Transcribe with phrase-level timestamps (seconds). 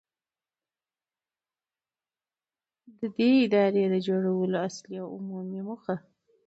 [2.99, 5.95] ،د دې ادارې د جوړولو اصلي او عمومي موخه.